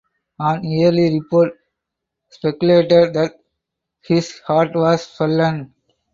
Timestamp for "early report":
0.83-1.53